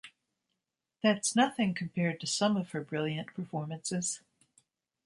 [1.03, 4.19] That's nothing compared to some of her brilliant performances.